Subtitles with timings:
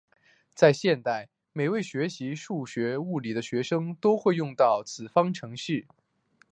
[0.55, 5.85] 在现代每位学习数学物理的学生都会学到此方程式。